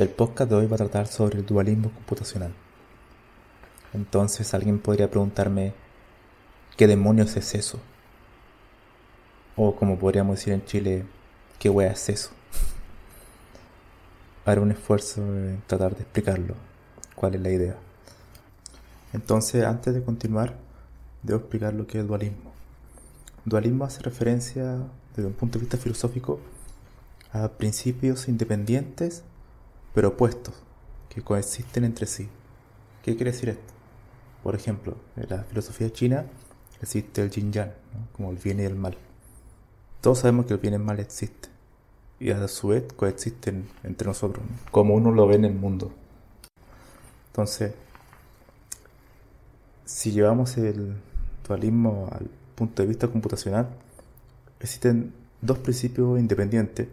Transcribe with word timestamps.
El 0.00 0.08
podcast 0.08 0.48
de 0.48 0.56
hoy 0.56 0.66
va 0.66 0.76
a 0.76 0.78
tratar 0.78 1.08
sobre 1.08 1.40
el 1.40 1.44
dualismo 1.44 1.90
computacional. 1.90 2.54
Entonces 3.92 4.54
alguien 4.54 4.78
podría 4.78 5.10
preguntarme, 5.10 5.74
¿qué 6.78 6.86
demonios 6.86 7.36
es 7.36 7.54
eso? 7.54 7.78
O 9.56 9.76
como 9.76 9.98
podríamos 9.98 10.36
decir 10.36 10.54
en 10.54 10.64
Chile, 10.64 11.04
¿qué 11.58 11.68
wea 11.68 11.92
es 11.92 12.08
eso? 12.08 12.30
Haré 14.46 14.62
un 14.62 14.70
esfuerzo 14.70 15.20
en 15.20 15.62
tratar 15.66 15.94
de 15.94 16.00
explicarlo, 16.00 16.54
cuál 17.14 17.34
es 17.34 17.42
la 17.42 17.50
idea. 17.50 17.76
Entonces, 19.12 19.66
antes 19.66 19.92
de 19.92 20.02
continuar, 20.02 20.56
debo 21.22 21.40
explicar 21.40 21.74
lo 21.74 21.86
que 21.86 21.98
es 21.98 22.02
el 22.04 22.08
dualismo. 22.08 22.52
Dualismo 23.44 23.84
hace 23.84 24.00
referencia, 24.00 24.78
desde 25.14 25.28
un 25.28 25.34
punto 25.34 25.58
de 25.58 25.64
vista 25.64 25.76
filosófico, 25.76 26.40
a 27.34 27.48
principios 27.48 28.28
independientes 28.28 29.24
pero 29.94 30.08
opuestos, 30.08 30.54
que 31.08 31.22
coexisten 31.22 31.84
entre 31.84 32.06
sí. 32.06 32.28
¿Qué 33.02 33.16
quiere 33.16 33.32
decir 33.32 33.48
esto? 33.48 33.72
Por 34.42 34.54
ejemplo, 34.54 34.96
en 35.16 35.28
la 35.28 35.44
filosofía 35.44 35.92
china 35.92 36.26
existe 36.80 37.22
el 37.22 37.30
yin 37.30 37.52
yang, 37.52 37.72
como 38.12 38.30
el 38.30 38.36
bien 38.36 38.60
y 38.60 38.64
el 38.64 38.74
mal. 38.74 38.96
Todos 40.00 40.20
sabemos 40.20 40.46
que 40.46 40.54
el 40.54 40.60
bien 40.60 40.74
y 40.74 40.76
el 40.76 40.82
mal 40.82 41.00
existe, 41.00 41.48
y 42.18 42.30
a 42.30 42.48
su 42.48 42.68
vez 42.68 42.84
coexisten 42.94 43.68
entre 43.82 44.06
nosotros, 44.06 44.44
como 44.70 44.94
uno 44.94 45.10
lo 45.10 45.26
ve 45.26 45.34
en 45.34 45.44
el 45.44 45.54
mundo. 45.54 45.92
Entonces, 47.28 47.74
si 49.84 50.12
llevamos 50.12 50.56
el 50.56 50.94
dualismo 51.46 52.08
al 52.12 52.30
punto 52.54 52.82
de 52.82 52.88
vista 52.88 53.08
computacional, 53.08 53.68
existen 54.60 55.12
dos 55.42 55.58
principios 55.58 56.18
independientes 56.18 56.88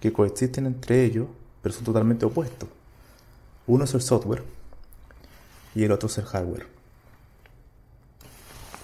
que 0.00 0.12
coexisten 0.12 0.66
entre 0.66 1.04
ellos 1.04 1.26
pero 1.66 1.74
son 1.74 1.84
totalmente 1.84 2.24
opuestos. 2.24 2.68
Uno 3.66 3.82
es 3.82 3.92
el 3.92 4.00
software 4.00 4.44
y 5.74 5.82
el 5.82 5.90
otro 5.90 6.06
es 6.06 6.16
el 6.16 6.24
hardware. 6.24 6.68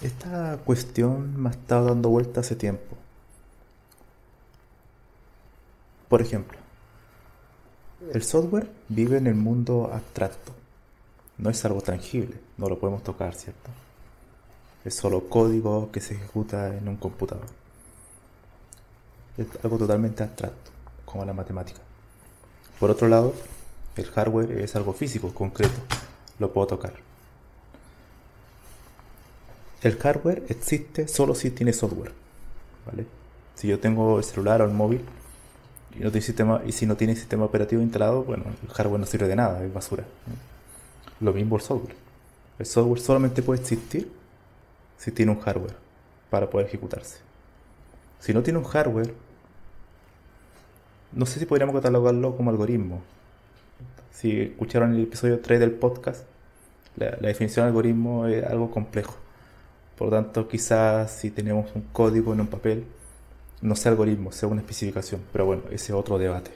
Esta 0.01 0.57
cuestión 0.65 1.41
me 1.41 1.47
ha 1.47 1.53
estado 1.53 1.85
dando 1.85 2.09
vuelta 2.09 2.41
hace 2.41 2.57
tiempo. 2.57 2.97
Por 6.09 6.21
ejemplo, 6.21 6.57
el 8.11 8.21
software 8.21 8.69
vive 8.89 9.15
en 9.15 9.27
el 9.27 9.35
mundo 9.35 9.89
abstracto. 9.93 10.51
No 11.37 11.49
es 11.49 11.63
algo 11.63 11.79
tangible, 11.79 12.37
no 12.57 12.67
lo 12.67 12.79
podemos 12.79 13.01
tocar, 13.01 13.33
¿cierto? 13.33 13.69
Es 14.83 14.93
solo 14.93 15.29
código 15.29 15.89
que 15.89 16.01
se 16.01 16.15
ejecuta 16.15 16.75
en 16.75 16.89
un 16.89 16.97
computador. 16.97 17.47
Es 19.37 19.47
algo 19.63 19.77
totalmente 19.77 20.21
abstracto, 20.21 20.71
como 21.05 21.23
la 21.23 21.31
matemática. 21.31 21.79
Por 22.79 22.91
otro 22.91 23.07
lado, 23.07 23.33
el 23.95 24.05
hardware 24.05 24.51
es 24.61 24.75
algo 24.75 24.93
físico, 24.93 25.33
concreto, 25.33 25.79
lo 26.39 26.51
puedo 26.51 26.67
tocar. 26.67 26.93
El 29.81 29.97
hardware 29.97 30.43
existe 30.49 31.07
solo 31.07 31.35
si 31.35 31.51
tiene 31.51 31.73
software, 31.73 32.13
¿vale? 32.85 33.05
Si 33.55 33.67
yo 33.67 33.79
tengo 33.79 34.17
el 34.17 34.23
celular 34.23 34.61
o 34.61 34.65
el 34.65 34.71
móvil 34.71 35.01
y, 35.95 35.99
no 35.99 36.09
tiene 36.09 36.25
sistema, 36.25 36.61
y 36.65 36.71
si 36.71 36.85
no 36.85 36.95
tiene 36.95 37.15
sistema 37.15 37.45
operativo 37.45 37.81
instalado, 37.81 38.23
bueno, 38.23 38.45
el 38.63 38.69
hardware 38.69 38.99
no 38.99 39.05
sirve 39.05 39.27
de 39.27 39.35
nada, 39.35 39.63
es 39.63 39.73
basura. 39.73 40.05
Lo 41.19 41.33
mismo 41.33 41.57
el 41.57 41.61
software. 41.61 41.95
El 42.59 42.65
software 42.65 43.01
solamente 43.01 43.43
puede 43.43 43.61
existir 43.61 44.09
si 44.97 45.11
tiene 45.11 45.31
un 45.31 45.39
hardware 45.41 45.75
para 46.29 46.49
poder 46.49 46.67
ejecutarse. 46.67 47.17
Si 48.19 48.33
no 48.33 48.41
tiene 48.41 48.59
un 48.59 48.65
hardware, 48.65 49.13
no 51.15 51.25
sé 51.25 51.39
si 51.39 51.45
podríamos 51.45 51.75
catalogarlo 51.75 52.35
como 52.35 52.49
algoritmo. 52.49 53.01
Si 54.11 54.41
escucharon 54.41 54.93
el 54.93 55.03
episodio 55.03 55.39
3 55.39 55.59
del 55.59 55.71
podcast, 55.71 56.25
la, 56.95 57.11
definición 57.11 57.65
de 57.65 57.67
algoritmo 57.67 58.27
es 58.27 58.43
algo 58.45 58.71
complejo. 58.71 59.15
Por 59.97 60.09
lo 60.09 60.15
tanto, 60.15 60.47
quizás 60.47 61.11
si 61.11 61.29
tenemos 61.29 61.71
un 61.75 61.83
código 61.93 62.33
en 62.33 62.41
un 62.41 62.47
papel, 62.47 62.85
no 63.61 63.75
sea 63.75 63.91
algoritmo, 63.91 64.31
sea 64.31 64.49
una 64.49 64.61
especificación. 64.61 65.21
Pero 65.31 65.45
bueno, 65.45 65.63
ese 65.67 65.85
es 65.85 65.91
otro 65.91 66.17
debate. 66.17 66.51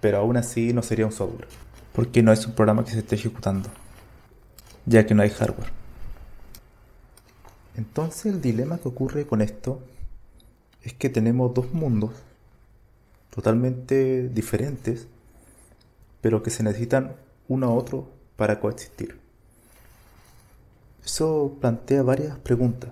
Pero 0.00 0.18
aún 0.18 0.36
así 0.36 0.72
no 0.72 0.82
sería 0.82 1.06
un 1.06 1.12
software, 1.12 1.48
porque 1.92 2.22
no 2.22 2.32
es 2.32 2.46
un 2.46 2.52
programa 2.54 2.84
que 2.84 2.92
se 2.92 3.00
esté 3.00 3.16
ejecutando, 3.16 3.68
ya 4.86 5.06
que 5.06 5.14
no 5.14 5.22
hay 5.22 5.30
hardware. 5.30 5.70
Entonces 7.76 8.26
el 8.26 8.40
dilema 8.40 8.78
que 8.78 8.88
ocurre 8.88 9.26
con 9.26 9.40
esto 9.40 9.80
es 10.82 10.92
que 10.92 11.08
tenemos 11.08 11.52
dos 11.54 11.72
mundos 11.72 12.12
totalmente 13.30 14.28
diferentes, 14.28 15.06
pero 16.20 16.42
que 16.42 16.50
se 16.50 16.62
necesitan 16.62 17.16
uno 17.48 17.68
a 17.68 17.74
otro 17.74 18.08
para 18.36 18.60
coexistir. 18.60 19.18
Eso 21.04 21.56
plantea 21.60 22.02
varias 22.02 22.38
preguntas. 22.38 22.90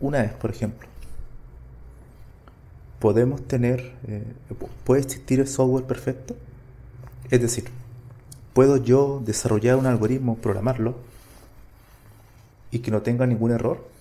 Una 0.00 0.22
es, 0.22 0.32
por 0.32 0.50
ejemplo, 0.50 0.86
¿podemos 2.98 3.46
tener, 3.46 3.94
eh, 4.06 4.24
puede 4.84 5.02
existir 5.02 5.40
el 5.40 5.48
software 5.48 5.84
perfecto? 5.84 6.36
Es 7.30 7.40
decir, 7.40 7.64
¿puedo 8.52 8.76
yo 8.76 9.22
desarrollar 9.24 9.76
un 9.76 9.86
algoritmo, 9.86 10.36
programarlo 10.36 10.96
y 12.70 12.80
que 12.80 12.90
no 12.90 13.02
tenga 13.02 13.26
ningún 13.26 13.52
error? 13.52 13.95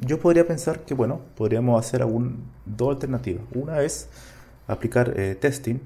Yo 0.00 0.20
podría 0.20 0.46
pensar 0.46 0.84
que, 0.84 0.94
bueno, 0.94 1.20
podríamos 1.36 1.84
hacer 1.84 2.02
algún, 2.02 2.44
dos 2.64 2.94
alternativas. 2.94 3.42
Una 3.54 3.82
es 3.82 4.08
aplicar 4.66 5.14
eh, 5.18 5.34
testing, 5.34 5.80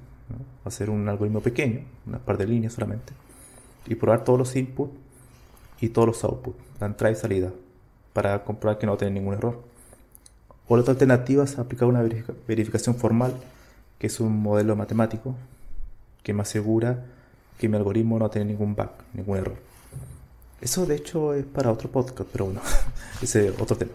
hacer 0.64 0.90
un 0.90 1.08
algoritmo 1.08 1.40
pequeño, 1.40 1.80
una 2.06 2.18
par 2.18 2.38
de 2.38 2.46
líneas 2.46 2.72
solamente, 2.72 3.12
y 3.86 3.94
probar 3.94 4.24
todos 4.24 4.38
los 4.38 4.56
inputs 4.56 4.92
y 5.80 5.88
todos 5.88 6.08
los 6.08 6.24
outputs, 6.24 6.56
la 6.80 6.86
entrada 6.86 7.12
y 7.12 7.16
salida, 7.16 7.50
para 8.12 8.44
comprobar 8.44 8.78
que 8.78 8.86
no 8.86 8.96
tiene 8.96 9.14
ningún 9.14 9.34
error. 9.34 9.62
O 10.68 10.76
la 10.76 10.82
otra 10.82 10.92
alternativa 10.92 11.44
es 11.44 11.58
aplicar 11.58 11.88
una 11.88 12.02
verificación 12.46 12.94
formal, 12.94 13.34
que 13.98 14.06
es 14.06 14.20
un 14.20 14.42
modelo 14.42 14.76
matemático 14.76 15.34
que 16.22 16.32
me 16.32 16.42
asegura 16.42 17.04
que 17.58 17.68
mi 17.68 17.76
algoritmo 17.76 18.18
no 18.18 18.30
tiene 18.30 18.52
ningún 18.52 18.74
bug, 18.74 18.90
ningún 19.12 19.38
error. 19.38 19.71
Eso 20.62 20.86
de 20.86 20.94
hecho 20.94 21.34
es 21.34 21.44
para 21.44 21.72
otro 21.72 21.90
podcast, 21.90 22.30
pero 22.30 22.44
bueno, 22.44 22.60
ese 23.20 23.48
es 23.48 23.60
otro 23.60 23.76
tema. 23.76 23.90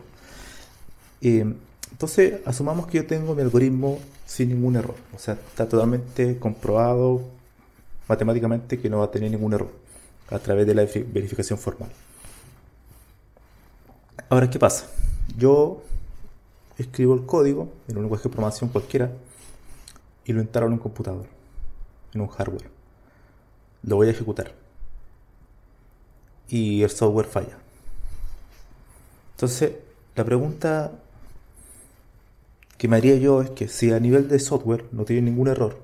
Entonces, 1.21 2.41
asumamos 2.45 2.87
que 2.87 2.97
yo 2.97 3.07
tengo 3.07 3.33
mi 3.33 3.41
algoritmo 3.41 3.99
sin 4.25 4.49
ningún 4.49 4.75
error. 4.75 4.95
O 5.15 5.17
sea, 5.17 5.35
está 5.35 5.67
totalmente 5.67 6.37
comprobado 6.37 7.21
matemáticamente 8.09 8.79
que 8.79 8.89
no 8.89 8.99
va 8.99 9.05
a 9.05 9.11
tener 9.11 9.31
ningún 9.31 9.53
error 9.53 9.71
a 10.29 10.39
través 10.39 10.67
de 10.67 10.75
la 10.75 10.83
verificación 10.83 11.57
formal. 11.57 11.89
Ahora, 14.29 14.49
¿qué 14.49 14.59
pasa? 14.59 14.87
Yo 15.37 15.81
escribo 16.77 17.13
el 17.13 17.25
código 17.25 17.71
en 17.87 17.95
un 17.95 18.03
lenguaje 18.03 18.23
de 18.23 18.29
programación 18.29 18.69
cualquiera 18.69 19.09
y 20.25 20.33
lo 20.33 20.41
instalo 20.41 20.67
en 20.67 20.73
un 20.73 20.79
computador, 20.79 21.27
en 22.13 22.19
un 22.19 22.27
hardware. 22.27 22.69
Lo 23.83 23.95
voy 23.95 24.09
a 24.09 24.11
ejecutar. 24.11 24.66
Y 26.49 26.83
el 26.83 26.89
software 26.89 27.27
falla. 27.27 27.57
Entonces, 29.35 29.73
la 30.15 30.23
pregunta 30.23 30.91
que 32.77 32.87
me 32.87 32.97
haría 32.97 33.15
yo 33.17 33.41
es 33.41 33.49
que 33.51 33.67
si 33.67 33.91
a 33.91 33.99
nivel 33.99 34.27
de 34.27 34.39
software 34.39 34.85
no 34.91 35.03
tiene 35.05 35.23
ningún 35.23 35.47
error, 35.47 35.77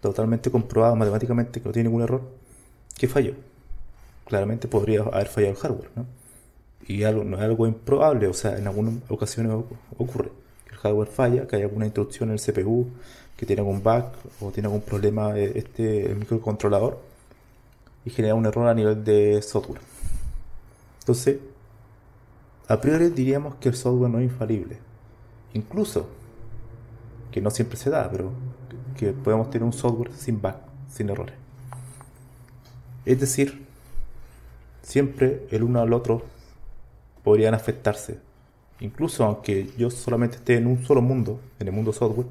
totalmente 0.00 0.50
comprobado 0.50 0.96
matemáticamente 0.96 1.60
que 1.60 1.68
no 1.68 1.72
tiene 1.72 1.88
ningún 1.88 2.02
error, 2.02 2.22
¿qué 2.96 3.08
falló? 3.08 3.34
Claramente 4.26 4.68
podría 4.68 5.02
haber 5.02 5.28
fallado 5.28 5.52
el 5.54 5.58
hardware, 5.58 5.90
¿no? 5.96 6.06
Y 6.86 7.04
algo, 7.04 7.24
no 7.24 7.36
es 7.36 7.42
algo 7.42 7.66
improbable, 7.66 8.26
o 8.26 8.34
sea, 8.34 8.56
en 8.58 8.66
algunas 8.66 8.94
ocasiones 9.08 9.52
ocurre 9.96 10.30
que 10.66 10.74
el 10.74 10.78
hardware 10.78 11.08
falla, 11.08 11.46
que 11.46 11.56
hay 11.56 11.62
alguna 11.62 11.86
instrucción 11.86 12.30
en 12.30 12.34
el 12.34 12.40
CPU, 12.40 12.88
que 13.36 13.46
tiene 13.46 13.60
algún 13.60 13.82
bug 13.82 14.04
o 14.40 14.50
tiene 14.50 14.66
algún 14.66 14.82
problema 14.82 15.38
eh, 15.38 15.52
este 15.54 16.10
el 16.10 16.16
microcontrolador 16.16 17.00
y 18.04 18.10
genera 18.10 18.34
un 18.34 18.46
error 18.46 18.68
a 18.68 18.74
nivel 18.74 19.04
de 19.04 19.40
software. 19.42 19.80
Entonces, 21.00 21.38
a 22.68 22.80
priori 22.80 23.10
diríamos 23.10 23.56
que 23.56 23.68
el 23.68 23.74
software 23.74 24.10
no 24.10 24.18
es 24.18 24.24
infalible, 24.24 24.78
Incluso, 25.52 26.06
que 27.32 27.40
no 27.40 27.50
siempre 27.50 27.76
se 27.76 27.90
da, 27.90 28.08
pero 28.10 28.30
que 28.96 29.12
podemos 29.12 29.50
tener 29.50 29.64
un 29.64 29.72
software 29.72 30.12
sin 30.12 30.40
bug, 30.40 30.54
sin 30.88 31.10
errores. 31.10 31.34
Es 33.04 33.18
decir, 33.18 33.66
siempre 34.82 35.46
el 35.50 35.62
uno 35.62 35.80
al 35.80 35.92
otro 35.92 36.22
podrían 37.24 37.54
afectarse. 37.54 38.18
Incluso 38.80 39.24
aunque 39.24 39.70
yo 39.76 39.90
solamente 39.90 40.36
esté 40.36 40.56
en 40.56 40.66
un 40.66 40.84
solo 40.84 41.02
mundo, 41.02 41.40
en 41.58 41.66
el 41.66 41.72
mundo 41.72 41.92
software, 41.92 42.28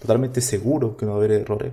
totalmente 0.00 0.40
seguro 0.40 0.96
que 0.96 1.04
no 1.04 1.12
va 1.12 1.16
a 1.16 1.24
haber 1.24 1.32
errores, 1.32 1.72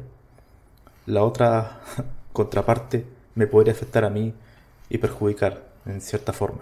la 1.06 1.24
otra 1.24 1.82
contraparte 2.34 3.06
me 3.36 3.48
podría 3.48 3.74
afectar 3.74 4.04
a 4.04 4.10
mí 4.10 4.34
y 4.90 4.98
perjudicar 4.98 5.64
en 5.86 6.02
cierta 6.02 6.34
forma. 6.34 6.62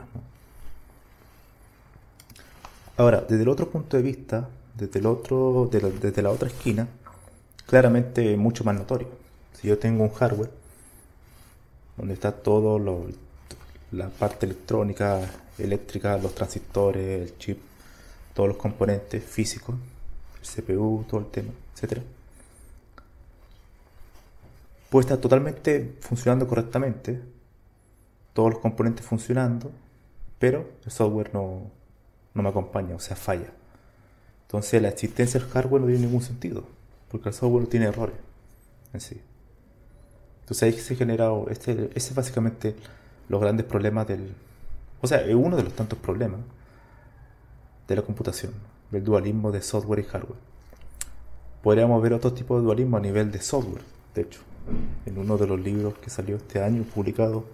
Ahora, 2.97 3.21
desde 3.21 3.43
el 3.43 3.49
otro 3.49 3.69
punto 3.69 3.95
de 3.97 4.03
vista, 4.03 4.49
desde, 4.75 4.99
el 4.99 5.05
otro, 5.05 5.69
desde 5.71 6.21
la 6.21 6.31
otra 6.31 6.47
esquina, 6.47 6.87
claramente 7.65 8.35
mucho 8.37 8.63
más 8.63 8.75
notorio. 8.75 9.07
Si 9.53 9.67
yo 9.67 9.77
tengo 9.77 10.03
un 10.03 10.11
hardware 10.11 10.49
donde 11.95 12.13
está 12.13 12.31
todo 12.31 12.79
lo, 12.79 13.05
la 13.91 14.09
parte 14.09 14.45
electrónica, 14.45 15.21
eléctrica, 15.57 16.17
los 16.17 16.33
transistores, 16.35 17.21
el 17.21 17.37
chip, 17.37 17.59
todos 18.33 18.49
los 18.49 18.57
componentes 18.57 19.23
físicos, 19.23 19.75
el 20.41 20.63
CPU, 20.63 21.05
todo 21.07 21.21
el 21.21 21.27
tema, 21.27 21.51
etc. 21.75 22.01
Puede 24.89 25.04
estar 25.04 25.18
totalmente 25.18 25.98
funcionando 26.01 26.48
correctamente, 26.48 27.22
todos 28.34 28.51
los 28.51 28.60
componentes 28.60 29.06
funcionando, 29.06 29.72
pero 30.39 30.69
el 30.86 30.92
software 30.92 31.34
no, 31.34 31.72
no 32.34 32.44
me 32.44 32.50
acompaña, 32.50 32.95
o 32.95 33.00
sea, 33.00 33.16
falla. 33.16 33.51
Entonces 34.44 34.81
la 34.81 34.89
existencia 34.89 35.39
del 35.39 35.50
hardware 35.50 35.81
no 35.81 35.88
tiene 35.88 36.06
ningún 36.06 36.22
sentido, 36.22 36.63
porque 37.10 37.30
el 37.30 37.36
software 37.36 37.68
tiene 37.68 37.88
errores 37.88 38.16
en 38.94 39.01
sí. 39.01 39.22
Entonces 40.42 40.63
ahí 40.63 40.80
se 40.80 40.94
ha 40.94 40.98
generado, 40.98 41.48
este, 41.50 41.89
ese 41.94 42.10
es 42.10 42.16
básicamente 42.16 42.75
los 43.28 43.42
grandes 43.42 43.66
problemas 43.66 44.07
del... 44.07 44.34
O 45.01 45.07
sea, 45.07 45.19
es 45.22 45.36
uno 45.36 45.57
de 45.57 45.63
los 45.63 45.74
tantos 45.74 46.00
problemas 46.00 46.39
de 47.88 47.95
la 47.95 48.01
computación, 48.01 48.54
del 48.92 49.04
dualismo 49.04 49.51
de 49.51 49.62
software 49.62 50.00
y 50.00 50.04
hardware. 50.04 50.39
Podríamos 51.62 52.01
ver 52.01 52.13
otro 52.13 52.31
tipo 52.31 52.57
de 52.57 52.63
dualismo 52.63 52.95
a 52.98 53.01
nivel 53.01 53.31
de 53.31 53.42
software, 53.42 53.84
de 54.16 54.22
hecho, 54.22 54.39
en 55.05 55.17
uno 55.17 55.37
de 55.37 55.47
los 55.47 55.59
libros 55.59 55.95
que 55.99 56.09
salió 56.09 56.35
este 56.37 56.61
año, 56.61 56.83
publicado, 56.83 57.45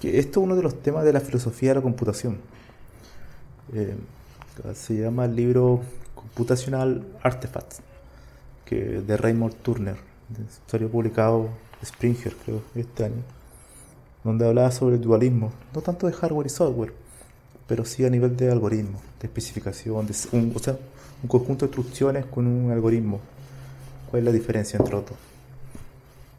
que 0.00 0.18
esto 0.18 0.40
es 0.40 0.44
uno 0.44 0.56
de 0.56 0.62
los 0.62 0.82
temas 0.82 1.04
de 1.04 1.12
la 1.12 1.20
filosofía 1.20 1.70
de 1.70 1.74
la 1.76 1.82
computación 1.82 2.38
eh, 3.72 3.94
se 4.74 4.94
llama 4.94 5.26
el 5.26 5.36
libro 5.36 5.80
Computational 6.14 7.06
Artifacts, 7.22 7.80
que 8.64 8.76
de 8.76 9.16
Raymond 9.16 9.54
Turner, 9.62 9.96
salió 10.66 10.88
publicado 10.90 11.48
Springer, 11.84 12.34
creo, 12.44 12.62
este 12.74 13.04
año, 13.04 13.22
donde 14.24 14.46
hablaba 14.46 14.70
sobre 14.70 14.96
el 14.96 15.00
dualismo, 15.00 15.52
no 15.74 15.80
tanto 15.80 16.06
de 16.06 16.12
hardware 16.12 16.46
y 16.46 16.50
software, 16.50 16.92
pero 17.66 17.84
sí 17.84 18.04
a 18.04 18.10
nivel 18.10 18.36
de 18.36 18.50
algoritmo, 18.50 19.00
de 19.20 19.28
especificación, 19.28 20.06
un, 20.32 20.52
o 20.54 20.58
sea, 20.58 20.76
un 21.22 21.28
conjunto 21.28 21.66
de 21.66 21.70
instrucciones 21.70 22.26
con 22.26 22.46
un 22.46 22.70
algoritmo. 22.70 23.20
¿Cuál 24.10 24.20
es 24.20 24.26
la 24.26 24.32
diferencia 24.32 24.76
entre 24.76 24.96
otros? 24.96 25.29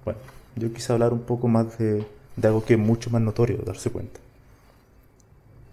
Bueno, 0.04 0.20
yo 0.56 0.74
quise 0.74 0.94
hablar 0.94 1.14
un 1.14 1.22
poco 1.22 1.48
más 1.48 1.78
de, 1.78 2.06
de 2.36 2.48
algo 2.48 2.64
que 2.64 2.74
es 2.74 2.80
mucho 2.80 3.10
más 3.10 3.22
notorio, 3.22 3.58
darse 3.66 3.90
cuenta. 3.90 4.20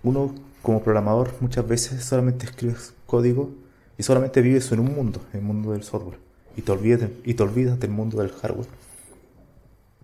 Uno 0.02 0.34
como 0.62 0.82
programador 0.82 1.34
muchas 1.40 1.66
veces 1.66 2.04
solamente 2.04 2.46
escribes 2.46 2.92
código 3.06 3.50
y 3.96 4.02
solamente 4.02 4.42
vives 4.42 4.70
en 4.72 4.80
un 4.80 4.94
mundo, 4.94 5.20
el 5.32 5.40
mundo 5.40 5.72
del 5.72 5.82
software, 5.82 6.19
y 6.56 6.62
te 6.62 6.72
olvidas, 6.72 7.10
y 7.25 7.34
te 7.34 7.42
olvidas 7.42 7.80
del 7.80 7.90
mundo 7.90 8.19
del 8.19 8.30
hardware, 8.30 8.69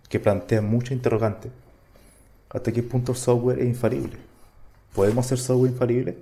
que 0.09 0.21
plantea 0.21 0.63
muchas 0.63 0.93
interrogantes. 0.93 1.53
¿Hasta 2.51 2.73
qué 2.73 2.83
punto 2.83 3.13
el 3.13 3.19
software 3.19 3.61
es 3.61 3.67
infalible? 3.67 4.17
¿Podemos 4.95 5.27
hacer 5.27 5.39
software 5.39 5.73
infalible? 5.73 6.19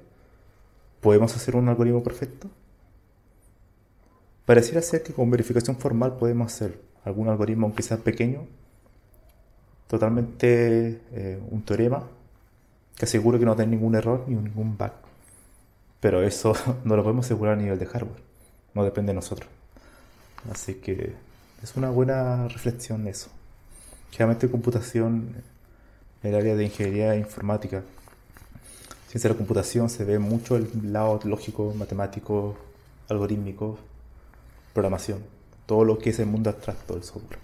¿Podemos 1.00 1.34
hacer 1.36 1.56
un 1.56 1.68
algoritmo 1.68 2.02
perfecto? 2.02 2.48
Pareciera 4.46 4.82
ser 4.82 5.02
que 5.02 5.12
con 5.12 5.30
verificación 5.30 5.76
formal 5.76 6.16
podemos 6.16 6.52
hacer 6.52 6.80
algún 7.04 7.28
algoritmo, 7.28 7.66
aunque 7.66 7.82
sea 7.82 7.96
pequeño, 7.98 8.46
totalmente 9.88 11.00
eh, 11.12 11.40
un 11.50 11.62
teorema 11.62 12.02
que 12.96 13.04
asegure 13.04 13.38
que 13.38 13.44
no 13.44 13.56
tenga 13.56 13.70
ningún 13.70 13.94
error 13.94 14.24
ni 14.26 14.36
ningún 14.36 14.76
bug. 14.76 14.92
Pero 16.00 16.22
eso 16.22 16.54
no 16.84 16.96
lo 16.96 17.02
podemos 17.02 17.26
asegurar 17.26 17.54
a 17.54 17.56
nivel 17.56 17.78
de 17.78 17.86
hardware, 17.86 18.22
no 18.74 18.84
depende 18.84 19.10
de 19.10 19.16
nosotros. 19.16 19.48
Así 20.50 20.74
que 20.74 21.14
es 21.62 21.76
una 21.76 21.90
buena 21.90 22.48
reflexión 22.48 23.06
eso. 23.06 23.30
Generalmente 24.10 24.50
computación, 24.50 25.34
el 26.22 26.34
área 26.34 26.56
de 26.56 26.64
ingeniería 26.64 27.16
informática, 27.16 27.82
ciencia 29.08 29.28
de 29.28 29.34
la 29.34 29.38
computación 29.38 29.88
se 29.88 30.04
ve 30.04 30.18
mucho 30.18 30.56
el 30.56 30.92
lado 30.92 31.20
lógico, 31.24 31.72
matemático, 31.74 32.56
algorítmico, 33.08 33.78
programación, 34.72 35.22
todo 35.72 35.84
lo 35.86 35.96
que 35.96 36.10
es 36.10 36.18
el 36.18 36.26
mundo 36.26 36.50
abstracto 36.50 36.92
del 36.92 37.02
software. 37.02 37.38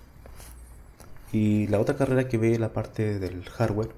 Y 1.32 1.66
la 1.68 1.80
otra 1.80 1.96
carrera 1.96 2.28
que 2.28 2.36
ve 2.36 2.58
la 2.58 2.68
parte 2.74 3.18
del 3.18 3.42
hardware 3.48 3.88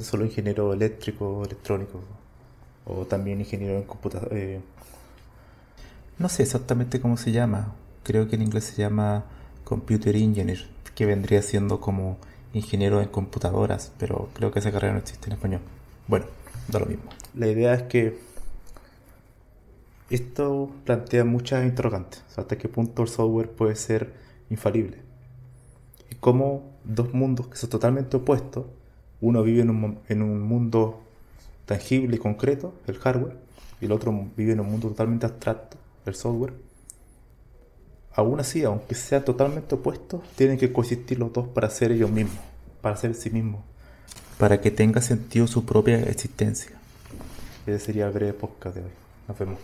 solo 0.00 0.24
ingeniero 0.24 0.72
eléctrico, 0.72 1.42
electrónico, 1.44 2.00
o 2.86 3.04
también 3.04 3.40
ingeniero 3.40 3.76
en 3.76 3.82
computador. 3.82 4.30
Eh, 4.32 4.60
no 6.18 6.30
sé 6.30 6.42
exactamente 6.42 7.02
cómo 7.02 7.18
se 7.18 7.30
llama, 7.30 7.74
creo 8.02 8.28
que 8.28 8.36
en 8.36 8.42
inglés 8.42 8.64
se 8.64 8.80
llama 8.80 9.24
Computer 9.62 10.16
Engineer, 10.16 10.66
que 10.94 11.04
vendría 11.04 11.42
siendo 11.42 11.80
como 11.80 12.16
ingeniero 12.54 13.02
en 13.02 13.08
computadoras, 13.08 13.92
pero 13.98 14.30
creo 14.32 14.52
que 14.52 14.60
esa 14.60 14.72
carrera 14.72 14.94
no 14.94 15.00
existe 15.00 15.26
en 15.26 15.32
español. 15.34 15.60
Bueno, 16.06 16.24
da 16.68 16.78
lo 16.78 16.86
mismo. 16.86 17.04
La 17.34 17.46
idea 17.46 17.74
es 17.74 17.82
que 17.82 18.18
esto 20.14 20.70
plantea 20.84 21.24
muchas 21.24 21.64
interrogantes. 21.64 22.24
hasta 22.36 22.56
qué 22.56 22.68
punto 22.68 23.02
el 23.02 23.08
software 23.08 23.50
puede 23.50 23.76
ser 23.76 24.12
infalible. 24.50 24.98
Y 26.10 26.14
cómo 26.16 26.72
dos 26.84 27.12
mundos 27.12 27.48
que 27.48 27.56
son 27.56 27.70
totalmente 27.70 28.16
opuestos 28.16 28.64
uno 29.20 29.42
vive 29.42 29.62
en 29.62 29.70
un, 29.70 29.98
en 30.08 30.22
un 30.22 30.40
mundo 30.42 31.00
tangible 31.66 32.16
y 32.16 32.18
concreto, 32.18 32.74
el 32.86 32.98
hardware, 32.98 33.36
y 33.80 33.86
el 33.86 33.92
otro 33.92 34.12
vive 34.36 34.52
en 34.52 34.60
un 34.60 34.70
mundo 34.70 34.88
totalmente 34.88 35.26
abstracto, 35.26 35.76
el 36.06 36.14
software. 36.14 36.54
Aún 38.14 38.40
así, 38.40 38.64
aunque 38.64 38.94
sea 38.94 39.24
totalmente 39.24 39.74
opuesto, 39.74 40.22
tienen 40.36 40.58
que 40.58 40.72
coexistir 40.72 41.18
los 41.18 41.32
dos 41.32 41.48
para 41.48 41.70
ser 41.70 41.92
ellos 41.92 42.10
mismos, 42.10 42.40
para 42.80 42.96
ser 42.96 43.14
sí 43.14 43.30
mismos, 43.30 43.60
para 44.38 44.60
que 44.60 44.70
tenga 44.70 45.00
sentido 45.00 45.46
su 45.46 45.64
propia 45.64 46.00
existencia. 46.00 46.72
Ese 47.66 47.78
sería 47.78 48.06
el 48.06 48.12
breve 48.12 48.32
podcast 48.32 48.76
de 48.76 48.82
hoy. 48.82 48.90
Nos 49.28 49.38
vemos. 49.38 49.58